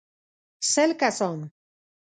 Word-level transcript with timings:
سل 0.73 0.91
کسان. 1.01 1.39